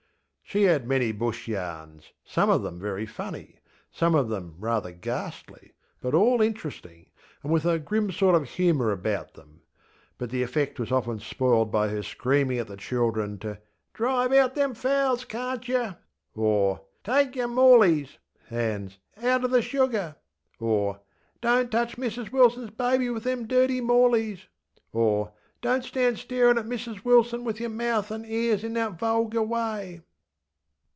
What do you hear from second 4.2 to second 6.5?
them rather ghastly, but all